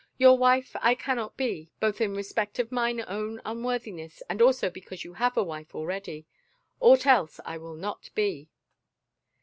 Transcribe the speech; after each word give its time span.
"Your 0.17 0.35
wife 0.35 0.75
I 0.81 0.95
cannot 0.95 1.37
be, 1.37 1.69
both 1.79 2.01
in 2.01 2.15
respect 2.15 2.57
of 2.57 2.71
mine 2.71 3.05
own 3.07 3.39
unworthiness 3.45 4.23
and 4.27 4.41
also 4.41 4.71
because 4.71 5.03
you 5.03 5.13
have 5.13 5.37
a 5.37 5.43
wife 5.43 5.75
already— 5.75 6.25
aught 6.79 7.05
else 7.05 7.39
I 7.45 7.59
will 7.59 7.75
not 7.75 8.09
be." 8.15 8.49